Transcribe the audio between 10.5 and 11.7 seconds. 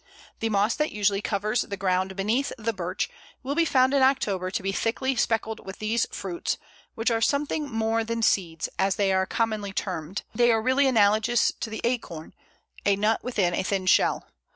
are really analogous to